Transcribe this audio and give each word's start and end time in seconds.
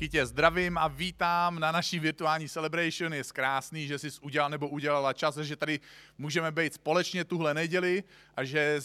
Taky 0.00 0.08
tě 0.08 0.26
zdravím 0.26 0.78
a 0.78 0.88
vítám 0.88 1.60
na 1.60 1.72
naší 1.72 1.98
virtuální 1.98 2.48
celebration. 2.48 3.14
Je 3.14 3.24
krásný, 3.32 3.86
že 3.86 3.98
jsi 3.98 4.08
udělal 4.20 4.50
nebo 4.50 4.68
udělala 4.68 5.12
čas, 5.12 5.36
že 5.36 5.56
tady 5.56 5.80
můžeme 6.18 6.52
být 6.52 6.74
společně 6.74 7.24
tuhle 7.24 7.54
neděli 7.54 8.04
a 8.36 8.44
že 8.44 8.80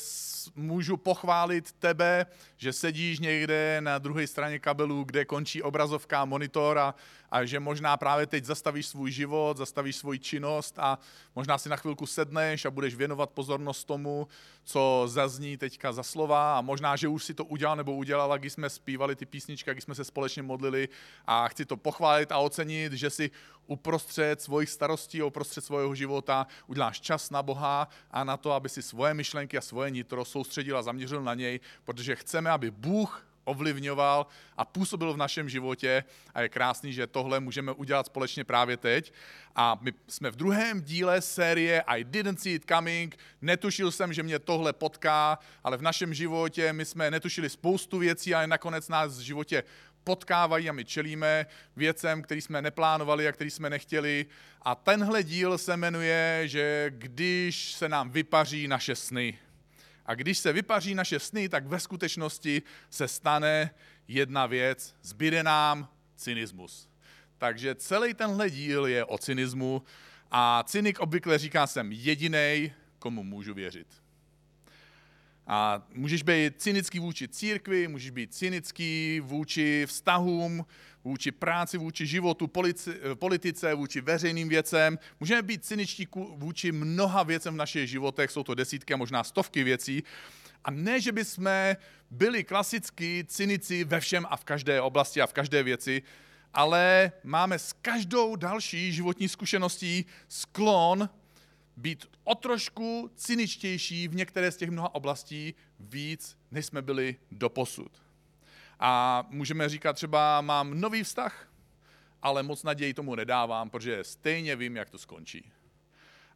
můžu 0.56 0.98
pochválit 0.98 1.72
tebe, 1.72 2.26
že 2.58 2.73
sedíš 2.73 3.20
někde 3.20 3.78
na 3.80 3.98
druhé 3.98 4.28
straně 4.28 4.59
kabelu, 4.59 5.04
kde 5.04 5.26
končí 5.26 5.62
obrazovka, 5.62 6.26
monitor 6.26 6.78
a, 6.78 6.96
a 7.32 7.45
že 7.45 7.59
možná 7.59 7.98
právě 7.98 8.28
teď 8.28 8.45
zastavíš 8.45 8.88
svůj 8.88 9.12
život, 9.12 9.58
zastavíš 9.58 9.95
svoji 9.95 10.20
činnost 10.20 10.80
a 10.80 11.00
možná 11.36 11.58
si 11.58 11.70
na 11.70 11.76
chvilku 11.76 12.06
sedneš 12.06 12.66
a 12.66 12.72
budeš 12.72 12.95
věnovat 12.95 13.30
pozornost 13.30 13.84
tomu, 13.84 14.28
co 14.64 15.04
zazní 15.06 15.58
teďka 15.58 15.94
za 15.94 16.04
slova 16.04 16.58
a 16.58 16.62
možná, 16.62 16.95
že 16.95 17.08
už 17.08 17.23
si 17.23 17.34
to 17.34 17.45
udělal 17.45 17.76
nebo 17.76 17.95
udělala, 17.95 18.38
když 18.38 18.54
jsme 18.54 18.70
zpívali 18.70 19.16
ty 19.16 19.26
písničky, 19.26 19.72
když 19.72 19.84
jsme 19.84 19.95
se 19.95 20.04
společně 20.04 20.44
modlili 20.44 20.90
a 21.26 21.48
chci 21.48 21.66
to 21.66 21.77
pochválit 21.77 22.32
a 22.32 22.38
ocenit, 22.38 22.94
že 22.94 23.09
si 23.09 23.32
uprostřed 23.68 24.41
svojich 24.41 24.70
starostí, 24.70 25.22
uprostřed 25.22 25.66
svého 25.66 25.95
života 25.95 26.48
uděláš 26.67 27.02
čas 27.02 27.30
na 27.30 27.44
Boha 27.44 27.88
a 28.11 28.23
na 28.23 28.38
to, 28.38 28.52
aby 28.52 28.70
si 28.70 28.81
svoje 28.81 29.14
myšlenky 29.14 29.58
a 29.58 29.61
svoje 29.61 29.92
nitro 29.92 30.26
soustředil 30.26 30.78
a 30.78 30.81
zaměřil 30.81 31.23
na 31.23 31.33
něj, 31.33 31.59
protože 31.83 32.16
chceme, 32.16 32.50
aby 32.52 32.72
Bůh 32.72 33.26
ovlivňoval 33.45 34.28
a 34.58 34.66
působil 34.66 35.14
v 35.14 35.17
našem 35.17 35.50
životě 35.50 36.03
a 36.33 36.42
je 36.42 36.50
krásný, 36.50 36.94
že 36.94 37.08
tohle 37.08 37.39
můžeme 37.39 37.72
udělat 37.72 38.06
společně 38.06 38.44
právě 38.44 38.78
teď. 38.78 39.14
A 39.56 39.78
my 39.81 39.94
jsme 40.08 40.31
v 40.31 40.36
druhém 40.36 40.81
díle 40.81 41.22
série 41.22 41.81
I 41.81 42.03
didn't 42.03 42.42
see 42.42 42.53
it 42.53 42.66
coming, 42.70 43.17
netušil 43.42 43.92
jsem, 43.92 44.14
že 44.14 44.23
mě 44.23 44.39
tohle 44.39 44.73
potká, 44.73 45.39
ale 45.64 45.78
v 45.78 45.81
našem 45.81 46.14
životě 46.14 46.73
my 46.73 46.86
jsme 46.86 47.11
netušili 47.11 47.50
spoustu 47.50 47.98
věcí, 47.98 48.36
ale 48.36 48.48
nakonec 48.48 48.89
nás 48.89 49.17
v 49.17 49.22
životě 49.22 49.64
potkávají 50.06 50.70
a 50.70 50.73
my 50.73 50.86
čelíme 50.86 51.45
věcem, 51.75 52.22
který 52.22 52.42
jsme 52.42 52.61
neplánovali 52.61 53.28
a 53.28 53.31
který 53.31 53.50
jsme 53.50 53.70
nechtěli. 53.70 54.25
A 54.61 54.75
tenhle 54.75 55.23
díl 55.23 55.58
se 55.58 55.78
jmenuje, 55.78 56.42
že 56.45 56.86
když 56.89 57.73
se 57.73 57.89
nám 57.89 58.09
vypaří 58.09 58.67
naše 58.67 58.95
sny. 58.95 59.39
A 60.06 60.16
když 60.16 60.38
se 60.38 60.53
vypaří 60.53 60.95
naše 60.95 61.20
sny, 61.20 61.50
tak 61.50 61.67
ve 61.67 61.80
skutečnosti 61.80 62.61
se 62.89 63.08
stane 63.08 63.70
jedna 64.08 64.45
věc, 64.45 64.95
zbyde 65.02 65.44
nám 65.44 65.89
cynismus. 66.16 66.89
Takže 67.38 67.76
celý 67.76 68.14
tenhle 68.14 68.50
díl 68.50 68.86
je 68.86 69.06
o 69.06 69.17
cynismu 69.17 69.83
a 70.31 70.64
cynik 70.64 71.00
obvykle 71.00 71.38
říká, 71.38 71.67
jsem 71.67 71.92
jedinej, 71.92 72.73
komu 73.00 73.23
můžu 73.23 73.53
věřit. 73.53 74.05
A 75.48 75.88
můžeš 75.94 76.24
být 76.24 76.62
cynický 76.62 77.00
vůči 77.00 77.28
církvi, 77.28 77.88
můžeš 77.88 78.10
být 78.10 78.34
cynický 78.34 79.20
vůči 79.24 79.86
vztahům, 79.86 80.66
vůči 81.04 81.32
práci, 81.32 81.78
vůči 81.78 82.06
životu, 82.06 82.50
politice, 83.14 83.73
vůči 83.73 84.02
veřejným 84.02 84.50
věcem. 84.50 85.00
Můžeme 85.20 85.42
být 85.42 85.66
cyničtí 85.66 86.08
vůči 86.36 86.72
mnoha 86.72 87.23
věcem 87.23 87.54
v 87.54 87.58
našich 87.58 87.90
životech, 87.90 88.32
jsou 88.32 88.44
to 88.44 88.56
desítky 88.56 88.94
a 88.94 88.98
možná 88.98 89.23
stovky 89.23 89.64
věcí. 89.64 90.04
A 90.64 90.72
ne, 90.72 91.02
že 91.02 91.11
bychom 91.11 91.76
byli 92.11 92.44
klasicky 92.44 93.26
cynici 93.28 93.84
ve 93.84 94.00
všem 94.00 94.26
a 94.30 94.38
v 94.38 94.44
každé 94.44 94.82
oblasti 94.82 95.22
a 95.22 95.28
v 95.28 95.34
každé 95.34 95.64
věci, 95.64 96.02
ale 96.54 97.11
máme 97.23 97.60
s 97.60 97.73
každou 97.73 98.36
další 98.36 98.94
životní 98.94 99.30
zkušeností 99.30 100.05
sklon 100.28 101.10
být 101.77 102.05
o 102.23 102.36
trošku 102.36 103.11
cyničtější 103.15 104.08
v 104.08 104.15
některé 104.15 104.52
z 104.52 104.58
těch 104.58 104.69
mnoha 104.69 104.95
oblastí 104.95 105.53
víc, 105.80 106.37
než 106.52 106.65
jsme 106.65 106.81
byli 106.81 107.15
do 107.31 107.49
posud. 107.49 107.91
A 108.80 109.23
můžeme 109.30 109.69
říkat 109.69 109.93
třeba, 109.93 110.41
mám 110.41 110.80
nový 110.80 111.03
vztah, 111.03 111.52
ale 112.21 112.43
moc 112.43 112.63
naději 112.63 112.93
tomu 112.93 113.15
nedávám, 113.15 113.69
protože 113.69 114.03
stejně 114.03 114.55
vím, 114.55 114.75
jak 114.75 114.89
to 114.89 114.97
skončí. 114.97 115.52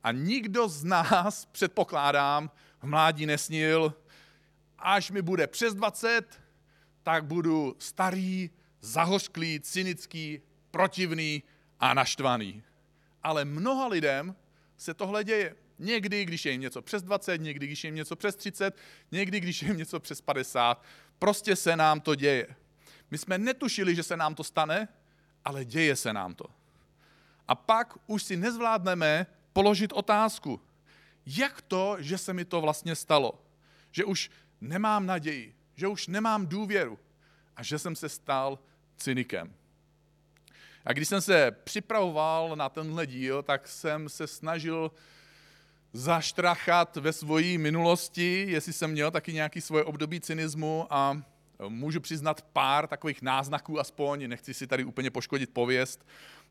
A 0.03 0.11
nikdo 0.11 0.67
z 0.67 0.83
nás, 0.83 1.45
předpokládám, 1.45 2.51
v 2.81 2.83
mládí 2.83 3.25
nesnil, 3.25 3.93
až 4.77 5.11
mi 5.11 5.21
bude 5.21 5.47
přes 5.47 5.75
20, 5.75 6.41
tak 7.03 7.25
budu 7.25 7.75
starý, 7.79 8.49
zahořklý, 8.81 9.59
cynický, 9.59 10.41
protivný 10.71 11.43
a 11.79 11.93
naštvaný. 11.93 12.63
Ale 13.23 13.45
mnoha 13.45 13.87
lidem 13.87 14.35
se 14.79 14.93
tohle 14.93 15.23
děje. 15.23 15.55
Někdy, 15.79 16.25
když 16.25 16.45
je 16.45 16.51
jim 16.51 16.61
něco 16.61 16.81
přes 16.81 17.03
20, 17.03 17.37
někdy, 17.37 17.67
když 17.67 17.83
je 17.83 17.87
jim 17.87 17.95
něco 17.95 18.15
přes 18.15 18.35
30, 18.35 18.77
někdy, 19.11 19.39
když 19.39 19.61
je 19.61 19.67
jim 19.67 19.77
něco 19.77 19.99
přes 19.99 20.21
50. 20.21 20.83
Prostě 21.19 21.55
se 21.55 21.75
nám 21.75 22.01
to 22.01 22.15
děje. 22.15 22.47
My 23.11 23.17
jsme 23.17 23.37
netušili, 23.37 23.95
že 23.95 24.03
se 24.03 24.17
nám 24.17 24.35
to 24.35 24.43
stane, 24.43 24.87
ale 25.45 25.65
děje 25.65 25.95
se 25.95 26.13
nám 26.13 26.35
to. 26.35 26.45
A 27.47 27.55
pak 27.55 27.97
už 28.07 28.23
si 28.23 28.37
nezvládneme 28.37 29.25
položit 29.53 29.93
otázku, 29.93 30.61
jak 31.25 31.61
to, 31.61 31.97
že 31.99 32.17
se 32.17 32.33
mi 32.33 32.45
to 32.45 32.61
vlastně 32.61 32.95
stalo? 32.95 33.43
Že 33.91 34.05
už 34.05 34.31
nemám 34.61 35.05
naději, 35.05 35.55
že 35.75 35.87
už 35.87 36.07
nemám 36.07 36.47
důvěru 36.47 36.99
a 37.55 37.63
že 37.63 37.79
jsem 37.79 37.95
se 37.95 38.09
stal 38.09 38.59
cynikem. 38.97 39.53
A 40.85 40.93
když 40.93 41.07
jsem 41.07 41.21
se 41.21 41.51
připravoval 41.63 42.55
na 42.55 42.69
tenhle 42.69 43.07
díl, 43.07 43.43
tak 43.43 43.67
jsem 43.67 44.09
se 44.09 44.27
snažil 44.27 44.91
zaštrachat 45.93 46.97
ve 46.97 47.13
svojí 47.13 47.57
minulosti, 47.57 48.45
jestli 48.49 48.73
jsem 48.73 48.91
měl 48.91 49.11
taky 49.11 49.33
nějaký 49.33 49.61
svoje 49.61 49.83
období 49.83 50.21
cynismu 50.21 50.87
a 50.89 51.21
můžu 51.67 51.99
přiznat 51.99 52.41
pár 52.41 52.87
takových 52.87 53.21
náznaků 53.21 53.79
aspoň, 53.79 54.27
nechci 54.27 54.53
si 54.53 54.67
tady 54.67 54.83
úplně 54.83 55.11
poškodit 55.11 55.49
pověst, 55.53 56.05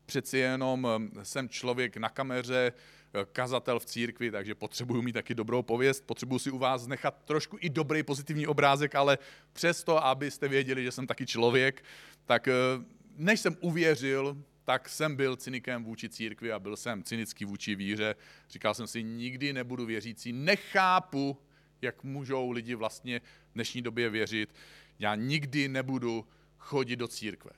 přeci 0.05 0.37
jenom 0.37 0.87
eh, 0.87 1.25
jsem 1.25 1.49
člověk 1.49 1.97
na 1.97 2.09
kameře, 2.09 2.73
eh, 3.13 3.25
kazatel 3.31 3.79
v 3.79 3.85
církvi, 3.85 4.31
takže 4.31 4.55
potřebuju 4.55 5.01
mít 5.01 5.13
taky 5.13 5.35
dobrou 5.35 5.63
pověst, 5.63 6.03
potřebuju 6.05 6.39
si 6.39 6.51
u 6.51 6.57
vás 6.57 6.87
nechat 6.87 7.15
trošku 7.25 7.57
i 7.61 7.69
dobrý 7.69 8.03
pozitivní 8.03 8.47
obrázek, 8.47 8.95
ale 8.95 9.17
přesto, 9.53 10.05
abyste 10.05 10.47
věděli, 10.47 10.83
že 10.83 10.91
jsem 10.91 11.07
taky 11.07 11.25
člověk, 11.25 11.83
tak 12.25 12.47
eh, 12.47 12.53
než 13.19 13.39
jsem 13.39 13.57
uvěřil, 13.59 14.43
tak 14.65 14.89
jsem 14.89 15.15
byl 15.15 15.35
cynikem 15.35 15.83
vůči 15.83 16.09
církvi 16.09 16.51
a 16.51 16.59
byl 16.59 16.77
jsem 16.77 17.03
cynický 17.03 17.45
vůči 17.45 17.75
víře. 17.75 18.15
Říkal 18.49 18.73
jsem 18.73 18.87
si, 18.87 19.03
nikdy 19.03 19.53
nebudu 19.53 19.85
věřící, 19.85 20.33
nechápu, 20.33 21.37
jak 21.81 22.03
můžou 22.03 22.51
lidi 22.51 22.75
vlastně 22.75 23.19
v 23.19 23.53
dnešní 23.53 23.81
době 23.81 24.09
věřit. 24.09 24.53
Já 24.99 25.15
nikdy 25.15 25.67
nebudu 25.67 26.27
chodit 26.57 26.95
do 26.95 27.07
církve, 27.07 27.51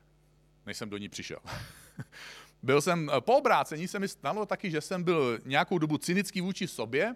než 0.65 0.77
jsem 0.77 0.89
do 0.89 0.97
ní 0.97 1.09
přišel. 1.09 1.39
byl 2.63 2.81
jsem, 2.81 3.11
po 3.19 3.37
obrácení 3.37 3.87
se 3.87 3.99
mi 3.99 4.07
stalo 4.07 4.45
taky, 4.45 4.71
že 4.71 4.81
jsem 4.81 5.03
byl 5.03 5.39
nějakou 5.45 5.77
dobu 5.77 5.97
cynický 5.97 6.41
vůči 6.41 6.67
sobě 6.67 7.15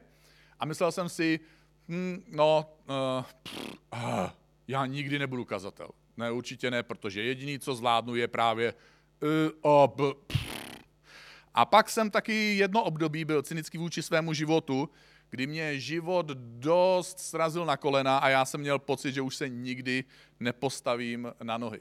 a 0.59 0.65
myslel 0.65 0.91
jsem 0.91 1.09
si, 1.09 1.39
hm, 1.87 2.23
no, 2.27 2.75
uh, 2.89 3.25
pff, 3.43 3.75
uh, 3.93 4.29
já 4.67 4.85
nikdy 4.85 5.19
nebudu 5.19 5.45
kazatel. 5.45 5.89
Ne, 6.17 6.31
určitě 6.31 6.71
ne, 6.71 6.83
protože 6.83 7.23
jediný, 7.23 7.59
co 7.59 7.75
zvládnu, 7.75 8.15
je 8.15 8.27
právě 8.27 8.73
uh, 8.73 9.29
o, 9.61 9.93
b, 9.95 10.03
A 11.53 11.65
pak 11.65 11.89
jsem 11.89 12.11
taky 12.11 12.57
jedno 12.57 12.83
období 12.83 13.25
byl 13.25 13.41
cynický 13.41 13.77
vůči 13.77 14.03
svému 14.03 14.33
životu, 14.33 14.89
kdy 15.29 15.47
mě 15.47 15.79
život 15.79 16.25
dost 16.59 17.19
srazil 17.19 17.65
na 17.65 17.77
kolena 17.77 18.17
a 18.17 18.29
já 18.29 18.45
jsem 18.45 18.61
měl 18.61 18.79
pocit, 18.79 19.11
že 19.11 19.21
už 19.21 19.35
se 19.35 19.49
nikdy 19.49 20.03
nepostavím 20.39 21.31
na 21.43 21.57
nohy. 21.57 21.79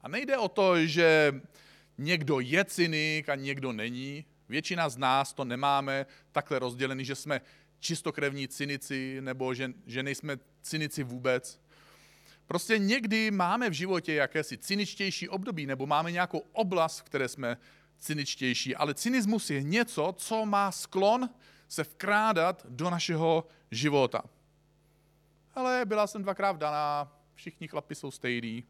A 0.00 0.08
nejde 0.08 0.38
o 0.38 0.48
to, 0.48 0.86
že 0.86 1.40
někdo 1.98 2.40
je 2.40 2.64
cynik 2.64 3.28
a 3.28 3.34
někdo 3.34 3.72
není. 3.72 4.24
Většina 4.48 4.88
z 4.88 4.96
nás 4.96 5.32
to 5.32 5.44
nemáme 5.44 6.06
takhle 6.32 6.58
rozdělený, 6.58 7.04
že 7.04 7.14
jsme 7.14 7.40
čistokrevní 7.80 8.48
cynici 8.48 9.18
nebo 9.20 9.54
že, 9.54 9.72
že 9.86 10.02
nejsme 10.02 10.36
cynici 10.62 11.02
vůbec. 11.02 11.60
Prostě 12.46 12.78
někdy 12.78 13.30
máme 13.30 13.70
v 13.70 13.72
životě 13.72 14.14
jakési 14.14 14.58
cyničtější 14.58 15.28
období, 15.28 15.66
nebo 15.66 15.86
máme 15.86 16.12
nějakou 16.12 16.42
oblast, 16.52 16.98
v 16.98 17.02
které 17.02 17.28
jsme 17.28 17.56
cyničtější, 17.98 18.76
ale 18.76 18.94
cynismus 18.94 19.50
je 19.50 19.62
něco, 19.62 20.14
co 20.16 20.46
má 20.46 20.72
sklon 20.72 21.30
se 21.68 21.84
vkrádat 21.84 22.66
do 22.68 22.90
našeho 22.90 23.46
života. 23.70 24.22
Ale 25.54 25.84
byla 25.84 26.06
jsem 26.06 26.22
dvakrát 26.22 26.52
vdaná, 26.52 27.12
všichni 27.34 27.68
chlapi 27.68 27.94
jsou 27.94 28.10
stejný. 28.10 28.64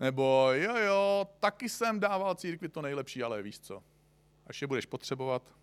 Nebo 0.00 0.48
jo, 0.52 0.76
jo, 0.76 1.28
taky 1.40 1.68
jsem 1.68 2.00
dával 2.00 2.34
církvi 2.34 2.68
to 2.68 2.82
nejlepší, 2.82 3.22
ale 3.22 3.42
víš 3.42 3.58
co, 3.60 3.82
až 4.46 4.62
je 4.62 4.66
budeš 4.66 4.86
potřebovat. 4.86 5.54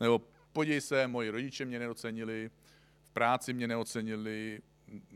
Nebo 0.00 0.20
podívej 0.52 0.80
se, 0.80 1.06
moji 1.06 1.30
rodiče 1.30 1.64
mě 1.64 1.78
neocenili, 1.78 2.50
v 3.02 3.10
práci 3.10 3.52
mě 3.52 3.68
neocenili, 3.68 4.60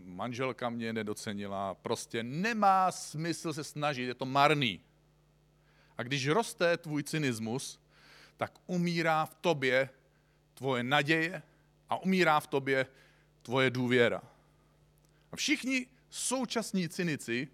manželka 0.04 0.70
mě 0.70 0.92
nedocenila, 0.92 1.74
prostě 1.74 2.22
nemá 2.22 2.92
smysl 2.92 3.52
se 3.52 3.64
snažit, 3.64 4.02
je 4.02 4.14
to 4.14 4.26
marný. 4.26 4.80
A 5.98 6.02
když 6.02 6.28
roste 6.28 6.76
tvůj 6.76 7.02
cynismus, 7.02 7.80
tak 8.36 8.52
umírá 8.66 9.26
v 9.26 9.34
tobě 9.34 9.88
tvoje 10.54 10.82
naděje 10.82 11.42
a 11.88 12.02
umírá 12.02 12.40
v 12.40 12.46
tobě 12.46 12.86
tvoje 13.42 13.70
důvěra. 13.70 14.22
A 15.32 15.36
všichni 15.36 15.86
současní 16.10 16.88
cynici 16.88 17.48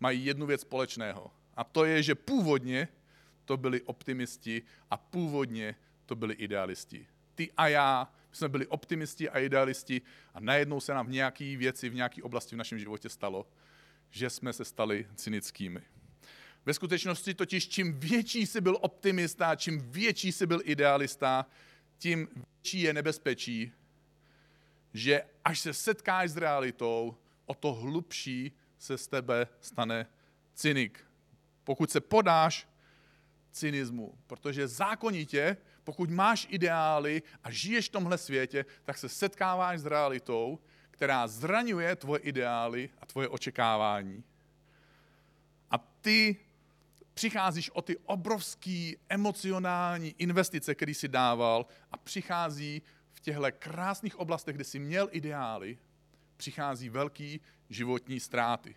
mají 0.00 0.24
jednu 0.24 0.46
věc 0.46 0.60
společného. 0.60 1.30
A 1.56 1.64
to 1.64 1.84
je, 1.84 2.02
že 2.02 2.14
původně 2.14 2.88
to 3.44 3.56
byli 3.56 3.82
optimisti 3.82 4.62
a 4.90 4.96
původně 4.96 5.74
to 6.06 6.16
byli 6.16 6.34
idealisti. 6.34 7.06
Ty 7.34 7.52
a 7.56 7.68
já 7.68 8.12
my 8.32 8.36
jsme 8.36 8.48
byli 8.48 8.66
optimisti 8.66 9.30
a 9.30 9.38
idealisti 9.38 10.02
a 10.34 10.40
najednou 10.40 10.80
se 10.80 10.94
nám 10.94 11.06
v 11.06 11.10
nějaké 11.10 11.56
věci, 11.56 11.88
v 11.88 11.94
nějaké 11.94 12.22
oblasti 12.22 12.54
v 12.54 12.58
našem 12.58 12.78
životě 12.78 13.08
stalo, 13.08 13.46
že 14.10 14.30
jsme 14.30 14.52
se 14.52 14.64
stali 14.64 15.06
cynickými. 15.14 15.82
Ve 16.66 16.74
skutečnosti 16.74 17.34
totiž 17.34 17.68
čím 17.68 18.00
větší 18.00 18.46
jsi 18.46 18.60
byl 18.60 18.78
optimista, 18.80 19.56
čím 19.56 19.80
větší 19.90 20.32
jsi 20.32 20.46
byl 20.46 20.60
idealista, 20.64 21.46
tím 21.98 22.28
větší 22.34 22.80
je 22.80 22.92
nebezpečí, 22.92 23.72
že 24.94 25.22
až 25.44 25.60
se 25.60 25.72
setkáš 25.72 26.30
s 26.30 26.36
realitou, 26.36 27.16
o 27.46 27.54
to 27.54 27.72
hlubší 27.72 28.52
se 28.78 28.98
z 28.98 29.08
tebe 29.08 29.48
stane 29.60 30.06
cynik. 30.54 31.04
Pokud 31.64 31.90
se 31.90 32.00
podáš 32.00 32.68
cynismu, 33.50 34.18
protože 34.26 34.68
zákonitě, 34.68 35.56
pokud 35.84 36.10
máš 36.10 36.46
ideály 36.50 37.22
a 37.44 37.50
žiješ 37.50 37.88
v 37.88 37.92
tomhle 37.92 38.18
světě, 38.18 38.64
tak 38.84 38.98
se 38.98 39.08
setkáváš 39.08 39.80
s 39.80 39.86
realitou, 39.86 40.58
která 40.90 41.26
zraňuje 41.26 41.96
tvoje 41.96 42.20
ideály 42.20 42.90
a 43.00 43.06
tvoje 43.06 43.28
očekávání. 43.28 44.24
A 45.70 45.78
ty 45.78 46.36
přicházíš 47.14 47.70
o 47.70 47.82
ty 47.82 47.96
obrovské 47.96 48.92
emocionální 49.08 50.14
investice, 50.18 50.74
které 50.74 50.92
jsi 50.92 51.08
dával 51.08 51.66
a 51.92 51.96
přichází 51.96 52.82
v 53.12 53.20
těchto 53.20 53.46
krásných 53.58 54.18
oblastech, 54.18 54.54
kde 54.54 54.64
jsi 54.64 54.78
měl 54.78 55.08
ideály, 55.10 55.78
přichází 56.36 56.88
velký 56.88 57.40
životní 57.68 58.20
ztráty. 58.20 58.74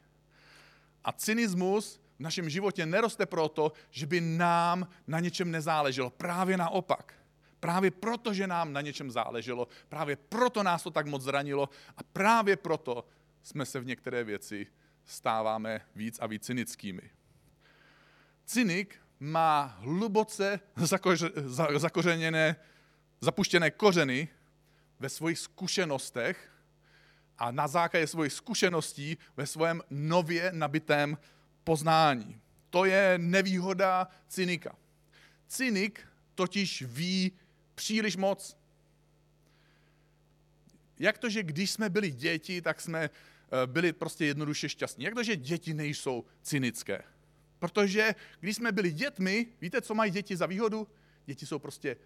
A 1.03 1.11
cynismus 1.11 1.99
v 2.17 2.19
našem 2.19 2.49
životě 2.49 2.85
neroste 2.85 3.25
proto, 3.25 3.71
že 3.91 4.05
by 4.05 4.21
nám 4.21 4.87
na 5.07 5.19
něčem 5.19 5.51
nezáleželo. 5.51 6.09
Právě 6.09 6.57
naopak. 6.57 7.13
Právě 7.59 7.91
proto, 7.91 8.33
že 8.33 8.47
nám 8.47 8.73
na 8.73 8.81
něčem 8.81 9.11
záleželo, 9.11 9.67
právě 9.89 10.15
proto 10.15 10.63
nás 10.63 10.83
to 10.83 10.91
tak 10.91 11.07
moc 11.07 11.21
zranilo 11.21 11.69
a 11.97 12.03
právě 12.03 12.57
proto 12.57 13.07
jsme 13.43 13.65
se 13.65 13.79
v 13.79 13.85
některé 13.85 14.23
věci 14.23 14.67
stáváme 15.05 15.81
víc 15.95 16.19
a 16.19 16.27
víc 16.27 16.45
cynickými. 16.45 17.01
Cynik 18.45 18.95
má 19.19 19.77
hluboce 19.79 20.59
zakořeněné, 21.75 22.55
zapuštěné 23.21 23.71
kořeny 23.71 24.27
ve 24.99 25.09
svých 25.09 25.39
zkušenostech 25.39 26.51
a 27.37 27.51
na 27.51 27.67
základě 27.67 28.07
svých 28.07 28.33
zkušeností 28.33 29.17
ve 29.37 29.47
svém 29.47 29.81
nově 29.89 30.51
nabitém 30.53 31.17
poznání. 31.65 32.41
To 32.69 32.85
je 32.85 33.17
nevýhoda 33.17 34.07
cynika. 34.27 34.75
Cynik 35.47 36.07
totiž 36.35 36.81
ví 36.81 37.31
příliš 37.75 38.15
moc. 38.15 38.57
Jak 40.99 41.17
to, 41.17 41.29
že 41.29 41.43
když 41.43 41.71
jsme 41.71 41.89
byli 41.89 42.11
děti, 42.11 42.61
tak 42.61 42.81
jsme 42.81 43.03
eh, 43.03 43.67
byli 43.67 43.93
prostě 43.93 44.25
jednoduše 44.25 44.69
šťastní? 44.69 45.05
Jak 45.05 45.13
to, 45.13 45.23
že 45.23 45.35
děti 45.35 45.73
nejsou 45.73 46.25
cynické? 46.41 47.03
Protože 47.59 48.15
když 48.39 48.55
jsme 48.55 48.71
byli 48.71 48.91
dětmi, 48.91 49.47
víte, 49.61 49.81
co 49.81 49.95
mají 49.95 50.11
děti 50.11 50.37
za 50.37 50.45
výhodu? 50.45 50.87
Děti 51.25 51.45
jsou 51.45 51.59
prostě 51.59 51.97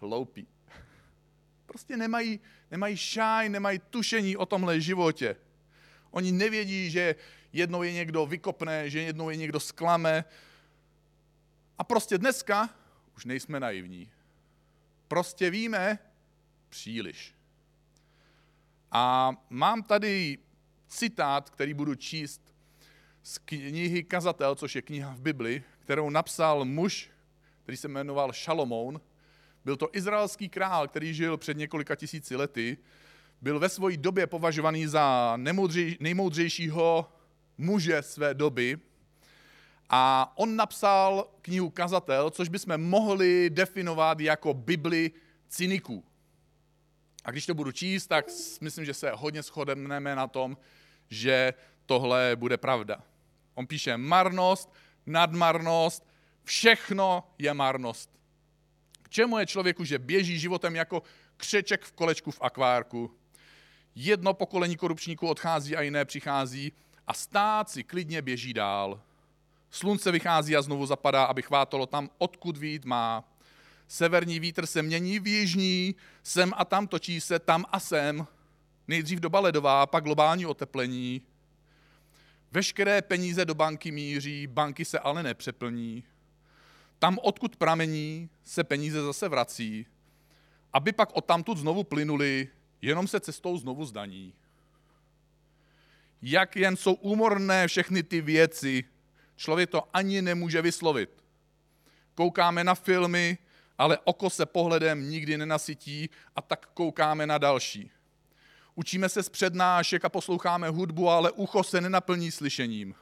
hloupí. 0.00 0.46
Prostě 1.66 1.96
nemají, 1.96 2.40
nemají 2.70 2.96
šáj, 2.96 3.48
nemají 3.48 3.78
tušení 3.90 4.36
o 4.36 4.46
tomhle 4.46 4.80
životě. 4.80 5.36
Oni 6.10 6.32
nevědí, 6.32 6.90
že 6.90 7.14
jednou 7.52 7.82
je 7.82 7.92
někdo 7.92 8.26
vykopne, 8.26 8.90
že 8.90 9.02
jednou 9.02 9.30
je 9.30 9.36
někdo 9.36 9.60
sklame. 9.60 10.24
A 11.78 11.84
prostě 11.84 12.18
dneska 12.18 12.70
už 13.16 13.24
nejsme 13.24 13.60
naivní. 13.60 14.10
Prostě 15.08 15.50
víme 15.50 15.98
příliš. 16.68 17.34
A 18.92 19.32
mám 19.50 19.82
tady 19.82 20.38
citát, 20.88 21.50
který 21.50 21.74
budu 21.74 21.94
číst 21.94 22.54
z 23.22 23.38
knihy 23.38 24.02
Kazatel, 24.02 24.54
což 24.54 24.74
je 24.76 24.82
kniha 24.82 25.14
v 25.14 25.20
Bibli, 25.20 25.62
kterou 25.78 26.10
napsal 26.10 26.64
muž, 26.64 27.10
který 27.62 27.76
se 27.76 27.88
jmenoval 27.88 28.32
Šalomoun. 28.32 29.00
Byl 29.64 29.76
to 29.76 29.88
izraelský 29.92 30.48
král, 30.48 30.88
který 30.88 31.14
žil 31.14 31.36
před 31.36 31.56
několika 31.56 31.96
tisíci 31.96 32.36
lety. 32.36 32.78
Byl 33.42 33.58
ve 33.58 33.68
své 33.68 33.96
době 33.96 34.26
považovaný 34.26 34.86
za 34.86 35.36
nejmoudřejšího 36.00 37.12
muže 37.58 38.02
své 38.02 38.34
doby. 38.34 38.78
A 39.90 40.32
on 40.36 40.56
napsal 40.56 41.28
knihu 41.42 41.70
Kazatel, 41.70 42.30
což 42.30 42.48
bychom 42.48 42.78
mohli 42.78 43.50
definovat 43.50 44.20
jako 44.20 44.54
Bibli 44.54 45.10
cyniků. 45.48 46.04
A 47.24 47.30
když 47.30 47.46
to 47.46 47.54
budu 47.54 47.72
číst, 47.72 48.06
tak 48.06 48.26
myslím, 48.60 48.84
že 48.84 48.94
se 48.94 49.10
hodně 49.14 49.42
shodneme 49.42 50.16
na 50.16 50.26
tom, 50.26 50.56
že 51.10 51.54
tohle 51.86 52.36
bude 52.36 52.56
pravda. 52.56 53.02
On 53.54 53.66
píše 53.66 53.96
marnost, 53.96 54.72
nadmarnost, 55.06 56.06
všechno 56.44 57.24
je 57.38 57.54
marnost. 57.54 58.10
K 59.02 59.08
čemu 59.08 59.38
je 59.38 59.46
člověku, 59.46 59.84
že 59.84 59.98
běží 59.98 60.38
životem 60.38 60.76
jako 60.76 61.02
křeček 61.36 61.84
v 61.84 61.92
kolečku 61.92 62.30
v 62.30 62.42
akvárku? 62.42 63.17
Jedno 63.94 64.34
pokolení 64.34 64.76
korupčníků 64.76 65.28
odchází 65.28 65.76
a 65.76 65.82
jiné 65.82 66.04
přichází 66.04 66.72
a 67.06 67.14
stát 67.14 67.70
si 67.70 67.84
klidně 67.84 68.22
běží 68.22 68.52
dál. 68.52 69.00
Slunce 69.70 70.12
vychází 70.12 70.56
a 70.56 70.62
znovu 70.62 70.86
zapadá, 70.86 71.24
aby 71.24 71.42
chvátalo 71.42 71.86
tam, 71.86 72.10
odkud 72.18 72.56
vít 72.56 72.84
má. 72.84 73.24
Severní 73.88 74.40
vítr 74.40 74.66
se 74.66 74.82
mění 74.82 75.20
v 75.20 75.26
jižní, 75.26 75.94
sem 76.22 76.52
a 76.56 76.64
tam 76.64 76.86
točí 76.86 77.20
se, 77.20 77.38
tam 77.38 77.64
a 77.72 77.80
sem. 77.80 78.26
Nejdřív 78.88 79.20
doba 79.20 79.40
ledová, 79.40 79.86
pak 79.86 80.04
globální 80.04 80.46
oteplení. 80.46 81.22
Veškeré 82.52 83.02
peníze 83.02 83.44
do 83.44 83.54
banky 83.54 83.90
míří, 83.90 84.46
banky 84.46 84.84
se 84.84 84.98
ale 84.98 85.22
nepřeplní. 85.22 86.04
Tam, 86.98 87.18
odkud 87.22 87.56
pramení, 87.56 88.30
se 88.44 88.64
peníze 88.64 89.02
zase 89.02 89.28
vrací, 89.28 89.86
aby 90.72 90.92
pak 90.92 91.16
odtamtud 91.16 91.58
znovu 91.58 91.84
plynuli, 91.84 92.48
jenom 92.82 93.08
se 93.08 93.20
cestou 93.20 93.58
znovu 93.58 93.84
zdaní. 93.84 94.34
Jak 96.22 96.56
jen 96.56 96.76
jsou 96.76 96.94
úmorné 96.94 97.68
všechny 97.68 98.02
ty 98.02 98.20
věci, 98.20 98.84
člověk 99.36 99.70
to 99.70 99.88
ani 99.92 100.22
nemůže 100.22 100.62
vyslovit. 100.62 101.24
Koukáme 102.14 102.64
na 102.64 102.74
filmy, 102.74 103.38
ale 103.78 103.98
oko 104.04 104.30
se 104.30 104.46
pohledem 104.46 105.10
nikdy 105.10 105.38
nenasytí 105.38 106.10
a 106.36 106.42
tak 106.42 106.66
koukáme 106.66 107.26
na 107.26 107.38
další. 107.38 107.90
Učíme 108.74 109.08
se 109.08 109.22
z 109.22 109.28
přednášek 109.28 110.04
a 110.04 110.08
posloucháme 110.08 110.68
hudbu, 110.68 111.08
ale 111.08 111.30
ucho 111.30 111.62
se 111.62 111.80
nenaplní 111.80 112.30
slyšením. 112.30 112.94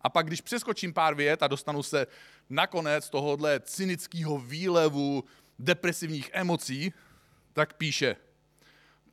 A 0.00 0.08
pak, 0.08 0.26
když 0.26 0.40
přeskočím 0.40 0.92
pár 0.92 1.14
vět 1.14 1.42
a 1.42 1.48
dostanu 1.48 1.82
se 1.82 2.06
nakonec 2.50 3.10
tohohle 3.10 3.60
cynického 3.60 4.38
výlevu 4.38 5.24
depresivních 5.58 6.30
emocí, 6.32 6.92
tak 7.52 7.74
píše, 7.74 8.16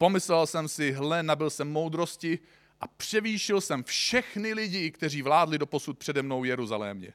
pomyslel 0.02 0.48
jsem 0.48 0.68
si, 0.68 0.92
hle, 0.92 1.24
nabil 1.24 1.50
jsem 1.50 1.72
moudrosti 1.72 2.40
a 2.80 2.88
převýšil 2.88 3.62
jsem 3.62 3.84
všechny 3.84 4.54
lidi, 4.54 4.92
kteří 4.92 5.22
vládli 5.22 5.58
do 5.58 5.66
posud 5.66 5.98
přede 5.98 6.22
mnou 6.22 6.44
Jeruzalémě. 6.44 7.14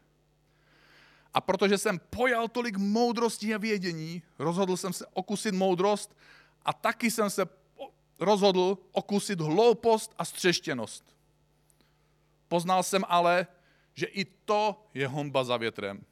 A 1.34 1.40
protože 1.40 1.78
jsem 1.78 1.98
pojal 1.98 2.48
tolik 2.48 2.76
moudrosti 2.76 3.54
a 3.54 3.58
vědění, 3.58 4.22
rozhodl 4.38 4.76
jsem 4.76 4.92
se 4.92 5.06
okusit 5.12 5.54
moudrost 5.54 6.16
a 6.62 6.72
taky 6.72 7.10
jsem 7.10 7.30
se 7.30 7.46
rozhodl 8.18 8.78
okusit 8.92 9.40
hloupost 9.40 10.14
a 10.18 10.24
střeštěnost. 10.24 11.16
Poznal 12.48 12.82
jsem 12.82 13.02
ale, 13.08 13.46
že 13.94 14.06
i 14.06 14.24
to 14.24 14.86
je 14.94 15.08
homba 15.08 15.44
za 15.44 15.56
větrem. 15.56 16.04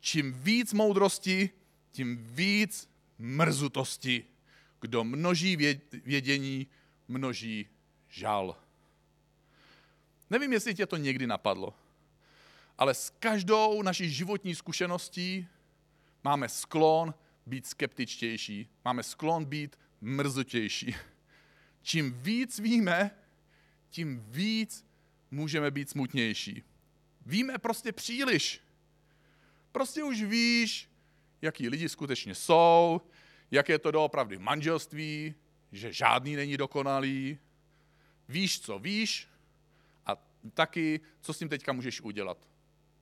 Čím 0.00 0.32
víc 0.32 0.72
moudrosti, 0.72 1.50
tím 1.90 2.16
víc 2.30 2.88
mrzutosti. 3.18 4.37
Kdo 4.80 5.04
množí 5.04 5.56
vědění, 6.04 6.66
množí 7.08 7.68
žal. 8.08 8.56
Nevím, 10.30 10.52
jestli 10.52 10.74
tě 10.74 10.86
to 10.86 10.96
někdy 10.96 11.26
napadlo, 11.26 11.74
ale 12.78 12.94
s 12.94 13.10
každou 13.10 13.82
naší 13.82 14.10
životní 14.10 14.54
zkušeností 14.54 15.46
máme 16.24 16.48
sklon 16.48 17.14
být 17.46 17.66
skeptičtější, 17.66 18.68
máme 18.84 19.02
sklon 19.02 19.44
být 19.44 19.78
mrzutější. 20.00 20.94
Čím 21.82 22.12
víc 22.22 22.58
víme, 22.58 23.10
tím 23.90 24.24
víc 24.28 24.84
můžeme 25.30 25.70
být 25.70 25.90
smutnější. 25.90 26.62
Víme 27.26 27.58
prostě 27.58 27.92
příliš. 27.92 28.60
Prostě 29.72 30.04
už 30.04 30.22
víš, 30.22 30.88
jaký 31.42 31.68
lidi 31.68 31.88
skutečně 31.88 32.34
jsou, 32.34 33.00
jak 33.50 33.68
je 33.68 33.78
to 33.78 33.90
doopravdy 33.90 34.36
v 34.36 34.40
manželství, 34.40 35.34
že 35.72 35.92
žádný 35.92 36.36
není 36.36 36.56
dokonalý. 36.56 37.38
Víš, 38.28 38.60
co 38.60 38.78
víš, 38.78 39.28
taky, 40.54 41.00
co 41.20 41.32
s 41.32 41.38
tím 41.38 41.48
teďka 41.48 41.72
můžeš 41.72 42.00
udělat. 42.00 42.38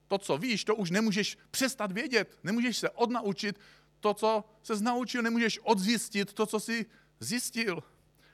To, 0.08 0.18
co 0.18 0.38
víš, 0.38 0.64
to 0.64 0.74
už 0.76 0.90
nemůžeš 0.90 1.38
přestat 1.50 1.92
vědět. 1.92 2.38
Nemůžeš 2.44 2.76
se 2.76 2.90
odnaučit 2.90 3.60
to, 4.00 4.14
co 4.14 4.44
se 4.62 4.76
naučil, 4.76 5.22
nemůžeš 5.22 5.60
odzjistit 5.62 6.32
to, 6.32 6.46
co 6.46 6.60
jsi 6.60 6.86
zjistil. 7.20 7.82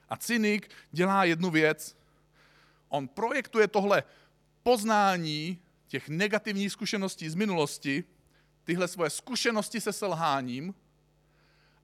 A 0.09 0.17
cynik 0.17 0.69
dělá 0.91 1.23
jednu 1.23 1.49
věc. 1.49 1.97
On 2.89 3.07
projektuje 3.07 3.67
tohle 3.67 4.03
poznání 4.63 5.59
těch 5.87 6.09
negativních 6.09 6.71
zkušeností 6.71 7.29
z 7.29 7.35
minulosti, 7.35 8.03
tyhle 8.63 8.87
svoje 8.87 9.09
zkušenosti 9.09 9.81
se 9.81 9.93
selháním 9.93 10.75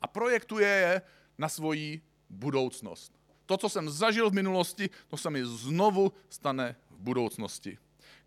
a 0.02 0.08
projektuje 0.08 0.68
je 0.68 1.02
na 1.38 1.50
svoji 1.50 2.02
budoucnost. 2.30 3.20
To, 3.46 3.58
co 3.58 3.70
jsem 3.70 3.90
zažil 3.90 4.30
v 4.30 4.34
minulosti, 4.34 4.90
to 5.08 5.18
se 5.18 5.30
mi 5.30 5.46
znovu 5.46 6.14
stane 6.30 6.76
v 6.90 7.00
budoucnosti. 7.00 7.78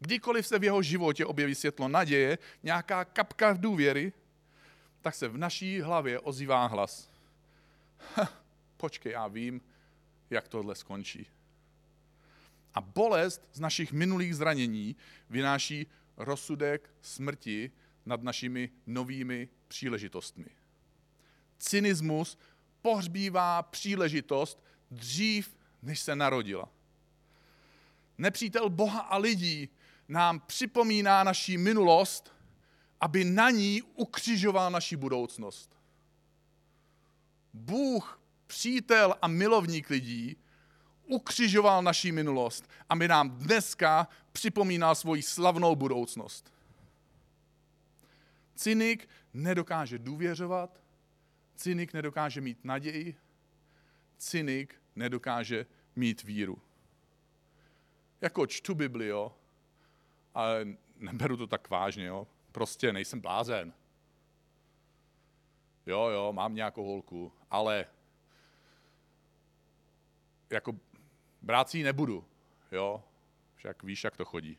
Kdykoliv 0.01 0.47
se 0.47 0.59
v 0.59 0.65
jeho 0.65 0.83
životě 0.83 1.27
objeví 1.27 1.55
světlo 1.55 1.89
naděje, 1.89 2.39
nějaká 2.63 3.05
kapka 3.05 3.53
v 3.53 3.61
důvěry, 3.61 4.13
tak 5.01 5.15
se 5.15 5.29
v 5.29 5.39
naší 5.39 5.81
hlavě 5.81 6.21
ozývá 6.21 6.67
hlas. 6.67 7.11
Ha, 8.15 8.29
počkej, 8.77 9.13
já 9.13 9.27
vím, 9.27 9.61
jak 10.31 10.49
tohle 10.49 10.75
skončí. 10.75 11.27
A 12.75 12.81
bolest 12.81 13.49
z 13.53 13.61
našich 13.61 13.93
minulých 13.93 14.37
zranění 14.37 14.97
vynáší 15.31 15.87
rozsudek 16.17 16.91
smrti 17.01 17.71
nad 18.07 18.23
našimi 18.23 18.71
novými 18.87 19.49
příležitostmi. 19.69 20.62
Cynismus 21.63 22.39
pohřbívá 22.83 23.63
příležitost 23.63 24.65
dřív, 24.91 25.57
než 25.83 26.01
se 26.01 26.17
narodila. 26.17 26.69
Nepřítel 28.19 28.71
Boha 28.71 29.01
a 29.01 29.17
lidí 29.17 29.69
nám 30.09 30.41
připomíná 30.41 31.25
naší 31.25 31.59
minulost, 31.59 32.33
aby 33.01 33.25
na 33.25 33.51
ní 33.51 33.83
ukřižoval 33.83 34.71
naši 34.71 34.97
budoucnost. 34.97 35.77
Bůh, 37.55 38.21
přítel 38.47 39.15
a 39.23 39.29
milovník 39.29 39.91
lidí, 39.91 40.37
ukřižoval 41.07 41.83
naši 41.83 42.13
minulost, 42.13 42.69
aby 42.89 43.09
nám 43.09 43.31
dneska 43.31 44.09
připomínal 44.33 44.95
svoji 44.95 45.23
slavnou 45.23 45.77
budoucnost. 45.77 46.53
Cynik 48.55 49.09
nedokáže 49.35 49.99
důvěřovat, 49.99 50.82
cynik 51.57 51.93
nedokáže 51.93 52.41
mít 52.41 52.65
naději, 52.65 53.17
cynik 54.17 54.81
nedokáže 54.97 55.67
mít 55.97 56.23
víru. 56.23 56.63
Jako 58.21 58.47
čtu 58.47 58.75
Bibli, 58.75 59.09
ale 60.35 60.67
neberu 60.97 61.37
to 61.37 61.47
tak 61.47 61.71
vážně, 61.71 62.05
jo. 62.07 62.27
Prostě 62.53 62.93
nejsem 62.93 63.21
blázen. 63.21 63.73
Jo, 65.87 66.09
jo, 66.09 66.33
mám 66.33 66.55
nějakou 66.55 66.85
holku, 66.85 67.33
ale 67.51 67.87
jako 70.51 70.77
ji 71.75 71.83
nebudu, 71.83 72.25
jo. 72.73 73.05
Však 73.57 73.83
víš, 73.83 74.05
jak 74.05 74.17
to 74.17 74.25
chodí. 74.25 74.59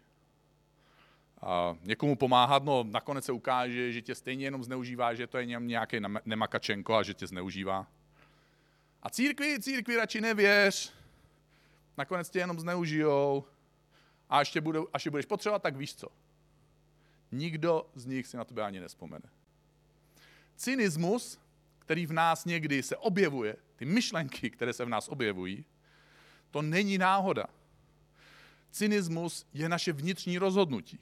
Někomu 1.83 2.15
pomáhat, 2.15 2.63
no 2.63 2.83
nakonec 2.83 3.25
se 3.25 3.31
ukáže, 3.31 3.91
že 3.91 4.01
tě 4.01 4.15
stejně 4.15 4.45
jenom 4.45 4.63
zneužívá, 4.63 5.13
že 5.13 5.27
to 5.27 5.38
je 5.38 5.45
nějaký 5.45 5.97
nemakačenko 6.25 6.95
a 6.95 7.03
že 7.03 7.13
tě 7.13 7.27
zneužívá. 7.27 7.88
A 9.03 9.09
církvi, 9.09 9.59
církvi 9.59 9.95
radši 9.95 10.21
nevěř, 10.21 10.93
nakonec 11.97 12.29
tě 12.29 12.39
jenom 12.39 12.59
zneužijou 12.59 13.45
a 14.29 14.38
až, 14.38 14.51
tě 14.51 14.62
budou, 14.62 14.88
až 14.93 15.05
je 15.05 15.12
budeš 15.12 15.25
potřebovat, 15.25 15.62
tak 15.62 15.75
víš 15.75 15.95
co. 15.95 16.07
Nikdo 17.31 17.89
z 17.95 18.05
nich 18.05 18.27
si 18.27 18.38
na 18.38 18.45
tebe 18.45 18.63
ani 18.63 18.79
nespomene. 18.79 19.25
Cynismus, 20.55 21.39
který 21.79 22.05
v 22.05 22.13
nás 22.13 22.45
někdy 22.45 22.83
se 22.83 22.97
objevuje, 22.97 23.55
ty 23.75 23.85
myšlenky, 23.85 24.50
které 24.50 24.73
se 24.73 24.85
v 24.85 24.89
nás 24.89 25.07
objevují, 25.07 25.65
to 26.51 26.62
není 26.62 26.97
náhoda. 26.97 27.45
Cynismus 28.71 29.45
je 29.53 29.69
naše 29.69 29.93
vnitřní 29.93 30.38
rozhodnutí. 30.38 31.00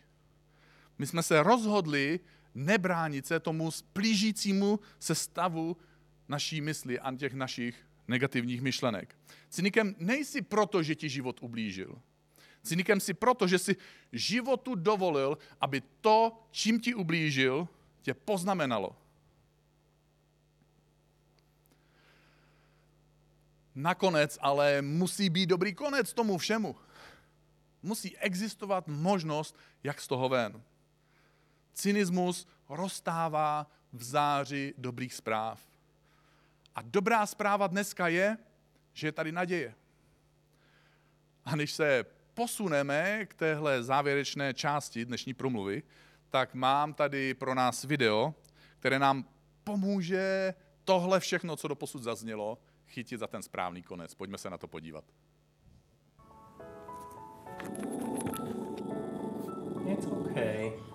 My 1.01 1.08
jsme 1.08 1.24
se 1.24 1.43
rozhodli 1.43 2.20
nebránit 2.55 3.25
se 3.25 3.39
tomu 3.39 3.72
splížícímu 3.72 4.79
se 5.00 5.15
stavu 5.15 5.77
naší 6.27 6.62
mysli 6.62 7.00
a 7.00 7.15
těch 7.15 7.34
našich 7.34 7.88
negativních 8.08 8.62
myšlenek. 8.62 9.15
Cynikem 9.50 9.96
nejsi 9.98 10.41
proto, 10.41 10.84
že 10.84 10.96
ti 10.96 11.10
život 11.10 11.38
ublížil. 11.41 12.01
Cynikem 12.63 13.00
si 13.00 13.13
proto, 13.13 13.48
že 13.48 13.60
si 13.60 13.75
životu 14.13 14.75
dovolil, 14.75 15.38
aby 15.62 15.81
to, 16.01 16.46
čím 16.51 16.79
ti 16.79 16.93
ublížil, 16.93 17.67
tě 18.01 18.13
poznamenalo. 18.13 18.96
Nakonec 23.75 24.38
ale 24.41 24.81
musí 24.81 25.29
být 25.29 25.50
dobrý 25.50 25.74
konec 25.74 26.13
tomu 26.13 26.38
všemu. 26.38 26.75
Musí 27.84 28.17
existovat 28.17 28.88
možnost, 28.88 29.58
jak 29.84 30.01
z 30.01 30.08
toho 30.08 30.29
ven. 30.29 30.62
Cynismus 31.74 32.48
rozstává 32.70 33.72
v 33.94 34.04
záři 34.04 34.74
dobrých 34.78 35.13
zpráv. 35.13 35.62
A 36.75 36.82
dobrá 36.82 37.25
zpráva 37.25 37.68
dneska 37.68 38.08
je, 38.08 38.38
že 38.94 39.08
je 39.08 39.12
tady 39.12 39.32
naděje. 39.32 39.75
A 41.46 41.56
než 41.56 41.72
se 41.72 42.06
posuneme 42.34 43.25
k 43.25 43.34
téhle 43.34 43.84
závěrečné 43.84 44.54
části 44.54 45.06
dnešní 45.06 45.34
promluvy, 45.34 45.84
tak 46.30 46.54
mám 46.54 46.94
tady 46.94 47.34
pro 47.34 47.56
nás 47.56 47.84
video, 47.84 48.36
které 48.80 49.00
nám 49.00 49.25
pomůže 49.63 50.54
tohle 50.84 51.20
všechno, 51.20 51.56
co 51.56 51.68
do 51.68 51.75
posud 51.75 52.04
zaznělo, 52.04 52.58
chytit 52.88 53.20
za 53.20 53.28
ten 53.28 53.44
správný 53.44 53.84
konec. 53.84 54.13
Pojďme 54.13 54.38
se 54.38 54.50
na 54.50 54.58
to 54.58 54.68
podívat. 54.68 55.04
It's 59.88 60.06
okay. 60.06 60.90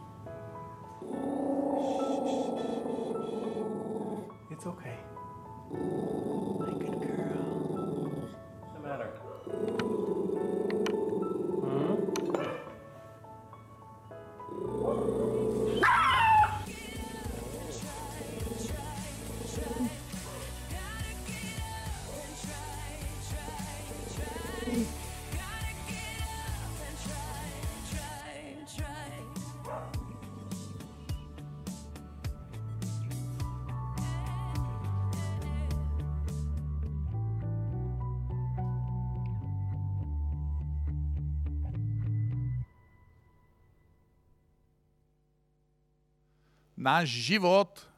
It's 4.66 4.74
okay. 4.74 6.15
Náš 46.76 47.08
život 47.08 47.90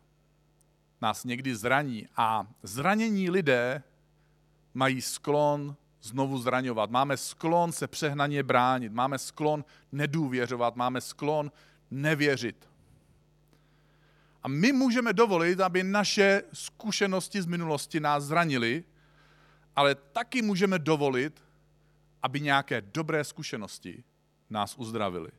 nás 1.00 1.24
někdy 1.24 1.56
zraní 1.56 2.08
a 2.16 2.46
zranění 2.62 3.30
lidé 3.30 3.82
mají 4.74 5.00
sklon 5.00 5.76
znovu 6.02 6.38
zraňovat. 6.38 6.90
Máme 6.90 7.16
sklon 7.16 7.72
se 7.72 7.86
přehnaně 7.86 8.42
bránit, 8.42 8.92
máme 8.92 9.18
sklon 9.18 9.64
nedůvěřovat, 9.92 10.76
máme 10.76 11.00
sklon 11.00 11.52
nevěřit. 11.90 12.68
A 14.42 14.48
my 14.48 14.72
můžeme 14.72 15.12
dovolit, 15.12 15.60
aby 15.60 15.82
naše 15.82 16.42
zkušenosti 16.52 17.42
z 17.42 17.46
minulosti 17.46 18.00
nás 18.00 18.24
zranily, 18.24 18.84
ale 19.76 19.94
taky 19.94 20.42
můžeme 20.42 20.78
dovolit, 20.78 21.44
aby 22.22 22.40
nějaké 22.40 22.80
dobré 22.80 23.24
zkušenosti 23.24 24.04
nás 24.50 24.76
uzdravily. 24.76 25.30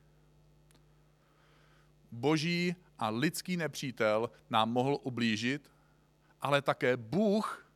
Boží 2.11 2.75
a 2.99 3.09
lidský 3.09 3.57
nepřítel 3.57 4.29
nám 4.49 4.71
mohl 4.71 4.99
ublížit, 5.03 5.71
ale 6.41 6.61
také 6.61 6.97
Bůh 6.97 7.71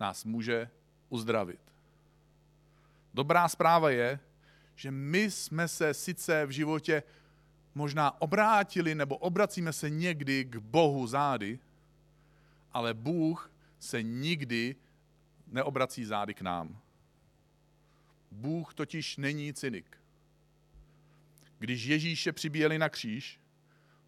nás 0.00 0.24
může 0.24 0.70
uzdravit. 1.08 1.60
Dobrá 3.14 3.48
zpráva 3.48 3.90
je, 3.90 4.20
že 4.74 4.90
my 4.90 5.30
jsme 5.30 5.68
se 5.68 5.94
sice 5.94 6.46
v 6.46 6.50
životě 6.50 7.02
možná 7.74 8.20
obrátili 8.22 8.94
nebo 8.94 9.16
obracíme 9.16 9.72
se 9.72 9.90
někdy 9.90 10.44
k 10.44 10.56
Bohu 10.56 11.06
zády, 11.06 11.58
ale 12.72 12.94
Bůh 12.94 13.50
se 13.78 14.02
nikdy 14.02 14.76
neobrací 15.46 16.04
zády 16.04 16.34
k 16.34 16.40
nám. 16.40 16.78
Bůh 18.30 18.74
totiž 18.74 19.16
není 19.16 19.54
cynik. 19.54 19.98
když 21.58 21.84
Ježíše 21.84 22.32
přibíjeli 22.32 22.78
na 22.78 22.88
kříž, 22.88 23.40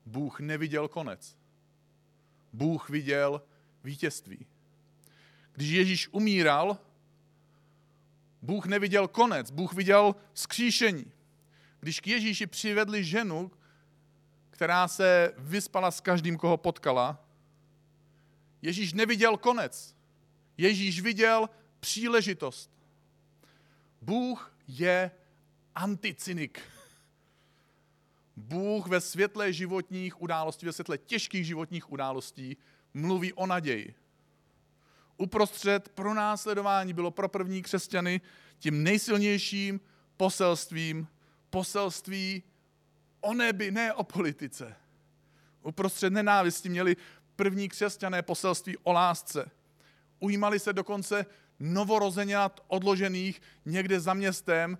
Bůh 0.07 0.41
neviděl 0.41 0.89
konec. 0.89 1.37
Bůh 2.53 2.89
viděl 2.91 3.43
vítězství. 3.85 4.47
Když 5.53 5.69
Ježíš 5.71 6.09
umíral, 6.13 6.79
Bůh 8.43 8.67
neviděl 8.67 9.09
konec, 9.09 9.51
Bůh 9.51 9.73
viděl 9.75 10.15
skříšení. 10.35 11.13
Když 11.81 12.01
k 12.01 12.07
Ježíši 12.07 12.47
přivedli 12.47 13.05
ženu, 13.05 13.51
která 14.51 14.89
se 14.89 15.35
vyspala 15.39 15.91
s 15.91 16.01
každým, 16.01 16.37
koho 16.37 16.57
potkala, 16.57 17.25
Ježíš 18.63 18.93
neviděl 18.93 19.37
konec. 19.37 19.97
Ježíš 20.57 21.01
viděl 21.01 21.51
příležitost. 21.81 22.71
Bůh 24.03 24.55
je 24.69 25.11
anticynik. 25.75 26.61
Bůh 28.37 28.87
ve 28.87 29.01
světle 29.01 29.53
životních 29.53 30.23
událostí, 30.23 30.67
ve 30.67 30.73
světle 30.73 30.99
těžkých 30.99 31.47
životních 31.47 31.93
událostí 31.93 32.57
mluví 32.95 33.33
o 33.33 33.47
naději. 33.47 33.95
Uprostřed 35.17 35.89
pronásledování 35.89 36.93
bylo 36.93 37.11
pro 37.11 37.29
první 37.29 37.63
křesťany 37.63 38.21
tím 38.59 38.83
nejsilnějším 38.83 39.81
poselstvím, 40.17 41.09
poselství 41.51 42.43
o 43.21 43.35
nebi, 43.35 43.71
ne 43.71 43.95
o 43.95 44.05
politice. 44.05 44.77
Uprostřed 45.63 46.13
nenávisti 46.13 46.69
měli 46.69 46.97
první 47.37 47.69
křesťané 47.69 48.23
poselství 48.23 48.77
o 48.77 48.93
lásce. 48.93 49.51
Ujímali 50.19 50.59
se 50.59 50.73
dokonce 50.73 51.27
novorozenat 51.61 52.65
odložených 52.67 53.43
někde 53.65 54.01
za 54.01 54.15
městem, 54.15 54.79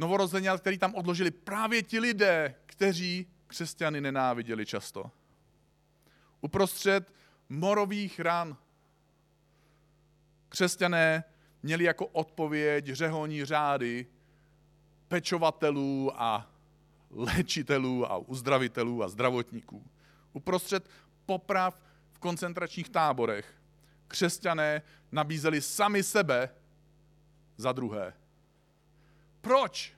novorozenat, 0.00 0.60
který 0.60 0.78
tam 0.78 0.94
odložili 0.94 1.30
právě 1.30 1.82
ti 1.82 1.98
lidé, 1.98 2.54
kteří 2.66 3.26
křesťany 3.46 4.00
nenáviděli 4.00 4.66
často. 4.66 5.10
Uprostřed 6.40 7.12
morových 7.48 8.20
ran 8.20 8.56
křesťané 10.48 11.24
měli 11.62 11.84
jako 11.84 12.06
odpověď 12.06 12.86
řeholní 12.86 13.44
řády 13.44 14.06
pečovatelů 15.08 16.22
a 16.22 16.50
léčitelů 17.10 18.12
a 18.12 18.16
uzdravitelů 18.16 19.02
a 19.02 19.08
zdravotníků. 19.08 19.90
Uprostřed 20.32 20.90
poprav 21.26 21.82
v 22.12 22.18
koncentračních 22.18 22.88
táborech 22.88 23.54
křesťané 24.08 24.82
nabízeli 25.12 25.60
sami 25.60 26.02
sebe 26.02 26.48
za 27.56 27.72
druhé. 27.72 28.19
Proč? 29.40 29.92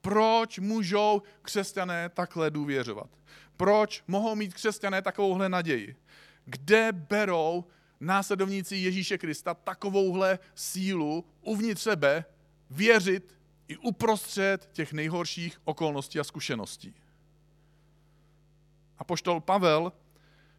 Proč 0.00 0.58
můžou 0.58 1.22
křesťané 1.42 2.08
takhle 2.08 2.50
důvěřovat? 2.50 3.10
Proč 3.56 4.04
mohou 4.06 4.34
mít 4.34 4.54
křesťané 4.54 5.02
takovouhle 5.02 5.48
naději? 5.48 5.96
Kde 6.44 6.92
berou 6.92 7.64
následovníci 8.00 8.76
Ježíše 8.76 9.18
Krista 9.18 9.54
takovouhle 9.54 10.38
sílu 10.54 11.24
uvnitř 11.42 11.82
sebe 11.82 12.24
věřit 12.70 13.38
i 13.68 13.76
uprostřed 13.76 14.68
těch 14.72 14.92
nejhorších 14.92 15.60
okolností 15.64 16.20
a 16.20 16.24
zkušeností? 16.24 16.94
A 18.98 19.04
poštol 19.04 19.40
Pavel 19.40 19.92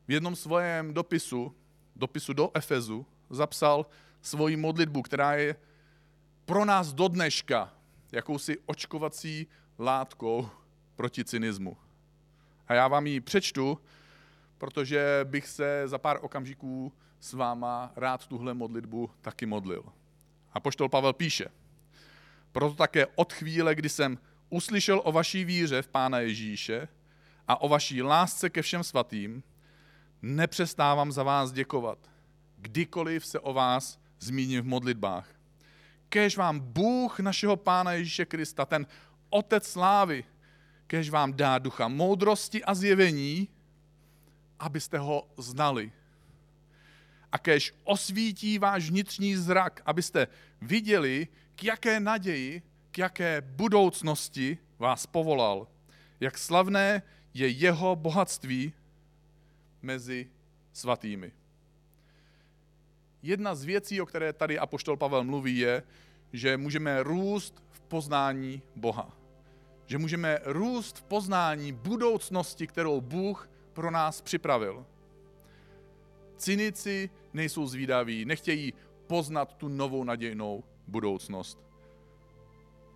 v 0.08 0.12
jednom 0.12 0.36
svém 0.36 0.94
dopisu, 0.94 1.56
dopisu 1.96 2.34
do 2.34 2.52
Efezu, 2.54 3.06
zapsal 3.30 3.86
svoji 4.22 4.56
modlitbu, 4.56 5.02
která 5.02 5.36
je 5.36 5.56
pro 6.48 6.66
nás 6.66 6.94
do 6.94 7.08
dneška 7.08 7.74
jakousi 8.12 8.58
očkovací 8.66 9.48
látkou 9.80 10.50
proti 10.96 11.26
cynismu. 11.26 11.78
A 12.68 12.74
já 12.74 12.88
vám 12.88 13.08
ji 13.08 13.22
přečtu, 13.22 13.80
protože 14.58 15.20
bych 15.24 15.48
se 15.48 15.84
za 15.86 15.98
pár 15.98 16.20
okamžiků 16.22 16.94
s 17.20 17.34
váma 17.34 17.92
rád 17.96 18.28
tuhle 18.28 18.54
modlitbu 18.54 19.10
taky 19.22 19.46
modlil. 19.46 19.84
A 20.54 20.60
poštol 20.60 20.90
Pavel 20.90 21.14
píše, 21.14 21.46
proto 22.52 22.76
také 22.76 23.08
od 23.16 23.34
chvíle, 23.34 23.76
kdy 23.76 23.90
jsem 23.90 24.18
uslyšel 24.50 25.02
o 25.04 25.12
vaší 25.12 25.46
víře 25.46 25.82
v 25.82 25.88
Pána 25.88 26.20
Ježíše 26.20 26.88
a 27.48 27.62
o 27.62 27.70
vaší 27.70 28.02
lásce 28.02 28.50
ke 28.50 28.62
všem 28.62 28.84
svatým, 28.84 29.44
nepřestávám 30.22 31.12
za 31.12 31.24
vás 31.24 31.52
děkovat, 31.52 32.00
kdykoliv 32.58 33.26
se 33.26 33.40
o 33.40 33.54
vás 33.54 34.00
zmíním 34.20 34.62
v 34.62 34.66
modlitbách. 34.66 35.37
Kež 36.10 36.38
vám 36.38 36.60
Bůh 36.60 37.20
našeho 37.20 37.56
Pána 37.56 37.92
Ježíše 37.92 38.26
Krista, 38.26 38.66
ten 38.66 38.88
Otec 39.30 39.68
slávy, 39.68 40.24
kež 40.88 41.10
vám 41.10 41.34
dá 41.34 41.60
ducha 41.60 41.88
moudrosti 41.88 42.64
a 42.64 42.76
zjevení, 42.76 43.48
abyste 44.60 44.98
ho 44.98 45.28
znali. 45.38 45.92
A 47.32 47.38
kež 47.38 47.74
osvítí 47.84 48.60
váš 48.60 48.90
vnitřní 48.90 49.36
zrak, 49.36 49.82
abyste 49.86 50.28
viděli, 50.62 51.28
k 51.56 51.64
jaké 51.64 52.00
naději, 52.00 52.62
k 52.92 52.98
jaké 52.98 53.42
budoucnosti 53.42 54.58
vás 54.80 55.06
povolal. 55.06 55.68
Jak 56.20 56.38
slavné 56.38 57.02
je 57.34 57.48
jeho 57.50 57.96
bohatství 57.96 58.74
mezi 59.82 60.30
svatými. 60.74 61.32
Jedna 63.28 63.56
z 63.56 63.64
věcí, 63.64 64.02
o 64.02 64.06
které 64.06 64.34
tady 64.34 64.60
Apoštol 64.60 64.98
Pavel 64.98 65.24
mluví, 65.24 65.58
je, 65.58 65.84
že 66.34 66.58
můžeme 66.58 67.04
růst 67.04 67.64
v 67.70 67.80
poznání 67.80 68.62
Boha. 68.76 69.18
Že 69.86 69.98
můžeme 69.98 70.40
růst 70.46 70.98
v 70.98 71.04
poznání 71.04 71.72
budoucnosti, 71.72 72.68
kterou 72.68 73.02
Bůh 73.02 73.50
pro 73.74 73.92
nás 73.92 74.22
připravil. 74.22 74.86
Cynici 76.38 77.10
nejsou 77.34 77.68
zvídaví, 77.68 78.26
nechtějí 78.26 78.74
poznat 79.08 79.54
tu 79.54 79.68
novou 79.68 80.04
nadějnou 80.04 80.64
budoucnost. 80.88 81.60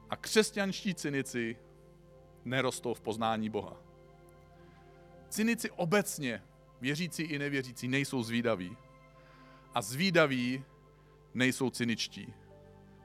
A 0.09 0.15
křesťanští 0.15 0.95
cynici 0.95 1.57
nerostou 2.45 2.93
v 2.93 3.01
poznání 3.01 3.49
Boha. 3.49 3.77
Cynici 5.29 5.71
obecně, 5.71 6.43
věřící 6.81 7.23
i 7.23 7.39
nevěřící, 7.39 7.87
nejsou 7.87 8.23
zvídaví 8.23 8.77
a 9.73 9.81
zvídaví 9.81 10.63
nejsou 11.33 11.69
cyničtí. 11.69 12.33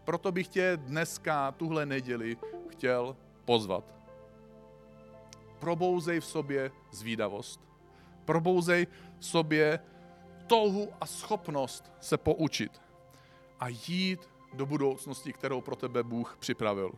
Proto 0.05 0.33
bych 0.33 0.49
tě 0.49 0.73
dneska, 0.77 1.53
tuhle 1.53 1.87
neděli, 1.87 2.37
chtěl 2.69 3.17
pozvat. 3.45 3.95
Probouzej 5.59 6.21
v 6.21 6.25
sobě 6.25 6.71
zvídavost. 6.91 7.61
Probouzej 8.25 8.87
v 9.19 9.27
sobě 9.27 9.81
touhu 10.47 10.89
a 11.01 11.07
schopnost 11.07 11.93
se 12.01 12.17
poučit 12.17 12.83
a 13.61 13.69
jít 13.69 14.29
do 14.53 14.67
budoucnosti, 14.67 15.33
kterou 15.33 15.61
pro 15.61 15.77
tebe 15.77 16.03
Bůh 16.03 16.37
připravil. 16.39 16.93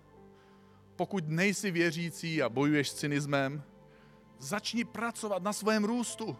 Pokud 0.96 1.28
nejsi 1.28 1.70
věřící 1.70 2.42
a 2.42 2.48
bojuješ 2.48 2.90
s 2.90 2.94
cynismem, 2.94 3.62
začni 4.38 4.85
pracovat 4.85 5.42
na 5.42 5.52
svém 5.52 5.85
růstu. 5.85 6.37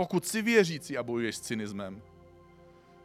Pokud 0.00 0.26
jsi 0.26 0.42
věřící 0.42 0.98
a 0.98 1.02
bojuješ 1.02 1.36
s 1.36 1.40
cynismem, 1.40 2.02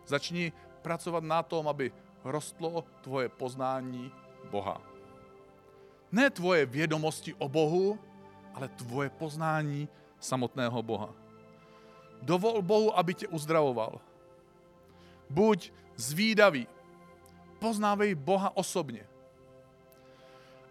začni 0.06 0.52
pracovat 0.82 1.24
na 1.24 1.44
tom, 1.44 1.68
aby 1.68 1.92
rostlo 2.24 2.84
tvoje 3.02 3.30
poznání 3.30 4.12
Boha. 4.52 4.82
Ne 6.12 6.30
tvoje 6.30 6.66
vědomosti 6.66 7.34
o 7.34 7.50
Bohu, 7.50 8.00
ale 8.54 8.68
tvoje 8.68 9.10
poznání 9.10 9.90
samotného 10.20 10.84
Boha. 10.84 11.14
Dovol 12.22 12.62
Bohu, 12.62 12.98
aby 12.98 13.14
tě 13.14 13.28
uzdravoval. 13.28 14.00
Buď 15.30 15.72
zvídavý. 15.96 16.68
Poznávej 17.60 18.16
Boha 18.16 18.58
osobně. 18.58 19.08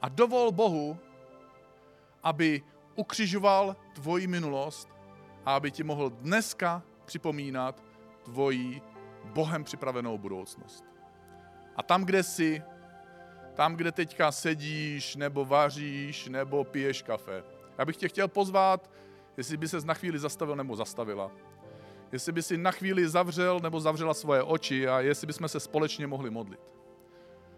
A 0.03 0.09
dovol 0.09 0.53
Bohu, 0.53 0.99
aby 2.23 2.63
ukřižoval 2.97 3.77
tvoji 3.93 4.27
minulost 4.27 4.94
a 5.47 5.55
aby 5.57 5.71
ti 5.71 5.83
mohl 5.83 6.11
dneska 6.11 6.83
připomínat 7.05 7.83
tvoji 8.23 8.83
Bohem 9.25 9.65
připravenou 9.65 10.19
budoucnost. 10.19 10.85
A 11.77 11.83
tam, 11.83 12.05
kde 12.05 12.23
jsi, 12.23 12.63
tam, 13.55 13.77
kde 13.77 13.93
teďka 13.93 14.33
sedíš, 14.33 15.17
nebo 15.17 15.45
vaříš, 15.45 16.29
nebo 16.29 16.65
piješ 16.65 17.03
kafe, 17.03 17.45
já 17.79 17.85
bych 17.85 17.97
tě 17.97 18.09
chtěl 18.09 18.29
pozvat, 18.29 18.91
jestli 19.37 19.57
by 19.57 19.69
ses 19.69 19.85
na 19.85 19.95
chvíli 19.95 20.19
zastavil 20.19 20.57
nebo 20.57 20.77
zastavila. 20.77 21.31
Jestli 22.13 22.33
by 22.33 22.43
si 22.43 22.57
na 22.57 22.71
chvíli 22.71 23.09
zavřel 23.09 23.61
nebo 23.61 23.81
zavřela 23.81 24.15
svoje 24.15 24.43
oči 24.43 24.89
a 24.89 25.01
jestli 25.01 25.27
bychom 25.27 25.49
se 25.49 25.61
společně 25.61 26.07
mohli 26.07 26.31
modlit. 26.31 26.61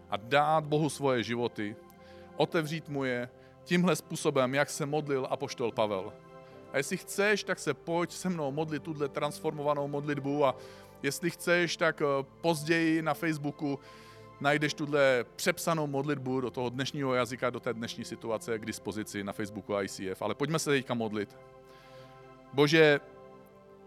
A 0.09 0.17
dát 0.17 0.63
Bohu 0.63 0.89
svoje 0.89 1.23
životy, 1.23 1.75
otevřít 2.35 2.89
mu 2.89 3.03
je 3.03 3.29
tímhle 3.63 3.95
způsobem, 3.95 4.55
jak 4.55 4.69
se 4.69 4.85
modlil 4.85 5.27
apoštol 5.29 5.71
Pavel. 5.71 6.13
A 6.73 6.77
jestli 6.77 6.97
chceš, 6.97 7.43
tak 7.43 7.59
se 7.59 7.73
pojď 7.73 8.11
se 8.11 8.29
mnou 8.29 8.51
modlit 8.51 8.83
tuhle 8.83 9.09
transformovanou 9.09 9.87
modlitbu 9.87 10.45
a 10.45 10.55
jestli 11.03 11.29
chceš, 11.29 11.77
tak 11.77 12.01
eh, 12.01 12.25
později 12.41 13.01
na 13.01 13.13
Facebooku 13.13 13.79
najdeš 14.41 14.73
tuhle 14.73 15.25
přepsanou 15.35 15.87
modlitbu 15.87 16.41
do 16.41 16.51
toho 16.51 16.69
dnešního 16.69 17.13
jazyka, 17.13 17.49
do 17.49 17.59
té 17.59 17.73
dnešní 17.73 18.05
situace 18.05 18.59
k 18.59 18.65
dispozici 18.65 19.23
na 19.23 19.33
Facebooku 19.33 19.73
ICF. 19.81 20.21
Ale 20.21 20.35
pojďme 20.35 20.59
se 20.59 20.69
teďka 20.69 20.93
modlit. 20.93 21.37
Bože, 22.53 22.99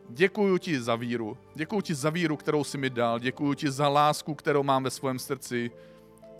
děkuji 0.09 0.59
ti 0.59 0.81
za 0.81 0.97
víru. 0.97 1.39
Děkuji 1.55 1.81
ti 1.81 1.95
za 1.95 2.11
víru, 2.11 2.37
kterou 2.37 2.65
jsi 2.65 2.79
mi 2.79 2.91
dal. 2.91 3.19
Děkuji 3.19 3.55
ti 3.55 3.71
za 3.71 3.89
lásku, 3.89 4.35
kterou 4.35 4.63
mám 4.63 4.85
ve 4.85 4.91
svém 4.91 5.19
srdci. 5.19 5.71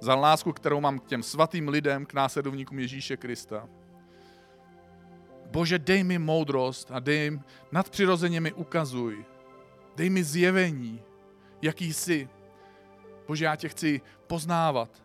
Za 0.01 0.15
lásku, 0.15 0.53
kterou 0.53 0.81
mám 0.81 0.99
k 0.99 1.07
těm 1.07 1.23
svatým 1.23 1.69
lidem, 1.69 2.07
k 2.07 2.15
následovníkům 2.15 2.79
Ježíše 2.79 3.17
Krista. 3.17 3.69
Bože, 5.51 5.79
dej 5.79 6.05
mi 6.05 6.19
moudrost 6.19 6.91
a 6.91 6.99
dej 6.99 7.39
nadpřirozeně 7.73 8.41
mi 8.41 8.53
ukazuj. 8.53 9.25
Dej 9.97 10.11
mi 10.11 10.25
zjevení, 10.25 11.03
jaký 11.63 11.93
jsi. 11.93 12.29
Bože, 13.27 13.45
já 13.45 13.57
tě 13.57 13.69
chci 13.69 14.01
poznávat. 14.27 15.03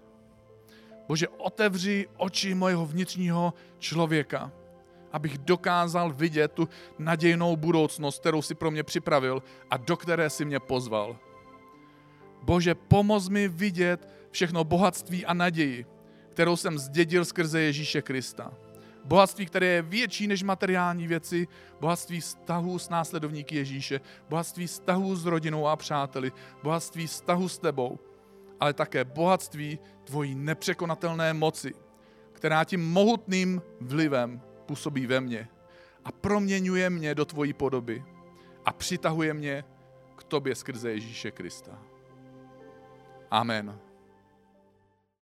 Bože, 1.08 1.28
otevři 1.28 2.08
oči 2.18 2.54
mojeho 2.54 2.86
vnitřního 2.86 3.54
člověka, 3.80 4.52
abych 5.12 5.38
dokázal 5.38 6.14
vidět 6.14 6.52
tu 6.52 6.70
nadějnou 7.00 7.56
budoucnost, 7.56 8.20
kterou 8.20 8.42
si 8.42 8.56
pro 8.56 8.72
mě 8.72 8.84
připravil 8.84 9.44
a 9.70 9.78
do 9.78 9.98
které 9.98 10.30
si 10.30 10.46
mě 10.46 10.60
pozval. 10.60 11.18
Bože, 12.42 12.76
pomoz 12.76 13.30
mi 13.30 13.48
vidět 13.48 14.10
všechno 14.32 14.64
bohatství 14.64 15.26
a 15.26 15.34
naději, 15.34 15.86
kterou 16.34 16.58
jsem 16.58 16.80
zdědil 16.80 17.26
skrze 17.26 17.62
Ježíše 17.62 18.02
Krista. 18.02 18.54
Bohatství, 19.06 19.46
které 19.46 19.66
je 19.66 19.82
větší 19.82 20.28
než 20.28 20.44
materiální 20.44 21.08
věci, 21.08 21.48
bohatství 21.80 22.22
vztahů 22.22 22.80
s 22.80 22.90
následovníky 22.90 23.56
Ježíše, 23.56 24.02
bohatství 24.30 24.68
vztahů 24.68 25.16
s 25.16 25.26
rodinou 25.26 25.68
a 25.68 25.76
přáteli, 25.76 26.32
bohatství 26.64 27.08
vztahu 27.08 27.50
s 27.50 27.58
tebou, 27.58 28.00
ale 28.60 28.74
také 28.74 29.06
bohatství 29.06 29.80
tvojí 30.04 30.36
nepřekonatelné 30.36 31.34
moci, 31.34 31.74
která 32.34 32.64
tím 32.64 32.92
mohutným 32.92 33.62
vlivem 33.82 34.42
působí 34.66 35.08
ve 35.08 35.22
mně 35.22 35.48
a 36.06 36.12
proměňuje 36.12 36.90
mě 36.90 37.16
do 37.16 37.26
tvojí 37.26 37.54
podoby 37.54 38.04
a 38.66 38.74
přitahuje 38.74 39.34
mě 39.34 39.64
k 40.16 40.24
tobě 40.24 40.56
skrze 40.56 40.92
Ježíše 40.92 41.32
Krista. 41.32 41.80
Amen. 43.32 43.85